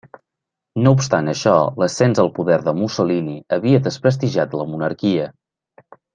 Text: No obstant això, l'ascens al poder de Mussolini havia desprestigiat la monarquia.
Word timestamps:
No 0.85 0.93
obstant 0.95 1.27
això, 1.33 1.53
l'ascens 1.83 2.21
al 2.23 2.31
poder 2.39 2.57
de 2.69 2.73
Mussolini 2.79 3.37
havia 3.59 3.83
desprestigiat 3.91 4.57
la 4.63 4.67
monarquia. 4.73 5.29